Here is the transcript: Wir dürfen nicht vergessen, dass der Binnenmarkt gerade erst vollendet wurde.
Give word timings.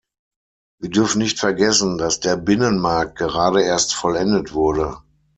Wir 0.79 0.89
dürfen 0.89 1.19
nicht 1.19 1.37
vergessen, 1.37 1.99
dass 1.99 2.19
der 2.19 2.35
Binnenmarkt 2.35 3.19
gerade 3.19 3.61
erst 3.61 3.93
vollendet 3.93 4.51
wurde. 4.51 4.97